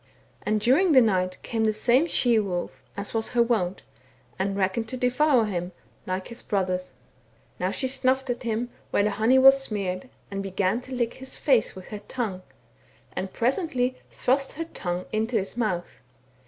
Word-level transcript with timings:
And 0.41 0.59
during 0.59 0.93
the 0.93 0.99
night 1.01 1.37
came 1.43 1.65
the 1.65 1.71
same 1.73 2.07
she 2.07 2.39
wolf, 2.39 2.81
as 2.97 3.13
was 3.13 3.33
her 3.33 3.43
wont, 3.43 3.83
and 4.39 4.57
reckoned 4.57 4.89
to 4.89 4.97
devour 4.97 5.45
him, 5.45 5.73
like 6.07 6.29
his 6.29 6.41
brothers. 6.41 6.87
THE 6.87 6.93
WERE 6.95 6.95
WOLF 6.95 6.95
IN 6.95 6.97
THE 7.11 7.65
NORTH. 7.65 7.67
21 7.67 7.67
"Now 7.67 7.71
she 7.71 7.87
snuffed 8.25 8.29
at 8.31 8.41
him, 8.43 8.69
where 8.89 9.03
the 9.03 9.09
honey 9.11 9.37
was 9.37 9.61
smeared, 9.61 10.09
and 10.31 10.41
began 10.41 10.81
to 10.81 10.95
lick 10.95 11.13
his 11.13 11.37
face 11.37 11.75
with 11.75 11.89
her 11.89 11.99
tongue, 11.99 12.41
and 13.13 13.31
presently 13.31 13.95
thrust 14.09 14.53
her 14.53 14.65
tongue 14.65 15.05
into 15.11 15.37
his 15.37 15.55
mouth. 15.55 15.99